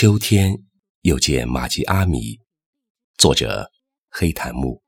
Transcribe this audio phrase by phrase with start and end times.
[0.00, 0.56] 秋天
[1.02, 2.38] 又见玛吉阿米，
[3.16, 3.68] 作者
[4.08, 4.80] 黑檀木。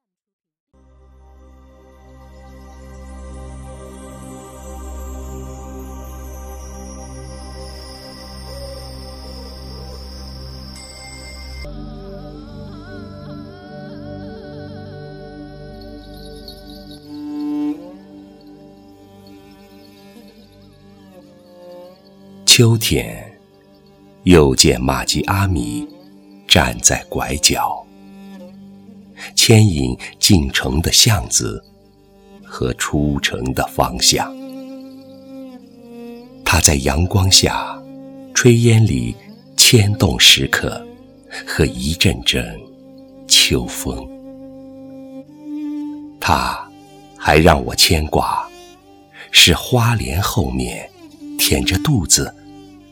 [22.47, 23.30] 秋天。
[24.25, 25.89] 又见玛吉阿米
[26.47, 27.83] 站在拐角，
[29.35, 31.63] 牵引进城的巷子
[32.45, 34.31] 和出城的方向。
[36.45, 37.81] 他在阳光下，
[38.35, 39.15] 炊烟里
[39.57, 40.87] 牵动时刻
[41.47, 42.61] 和一阵阵
[43.27, 44.07] 秋风。
[46.21, 46.61] 他
[47.17, 48.47] 还让我牵挂，
[49.31, 50.91] 是花帘后面
[51.39, 52.35] 舔着肚子。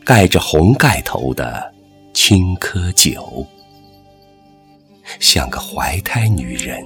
[0.08, 1.70] 盖着红盖头的
[2.14, 3.46] 青稞酒，
[5.20, 6.82] 像个怀胎女人，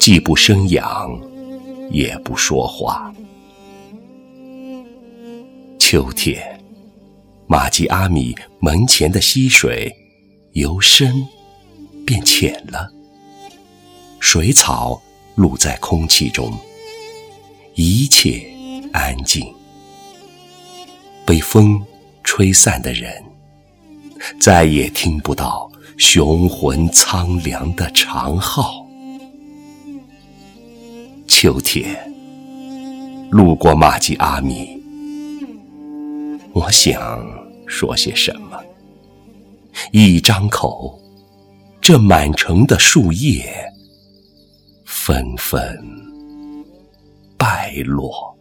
[0.00, 1.16] 既不生养，
[1.92, 3.14] 也不说话。
[5.78, 6.60] 秋天，
[7.46, 9.94] 玛吉阿米门前的溪水
[10.54, 11.24] 由深
[12.04, 12.92] 变浅了，
[14.18, 15.00] 水草
[15.36, 16.52] 露在空气中，
[17.76, 18.44] 一切
[18.92, 19.54] 安静，
[21.24, 21.80] 被风。
[22.22, 23.12] 吹散的人，
[24.40, 28.86] 再也听不到雄浑苍凉的长号。
[31.26, 31.96] 秋天，
[33.30, 34.80] 路过玛吉阿米，
[36.52, 37.26] 我想
[37.66, 38.58] 说些什么？
[39.90, 41.00] 一张口，
[41.80, 43.52] 这满城的树叶
[44.84, 45.76] 纷纷
[47.36, 48.36] 败落。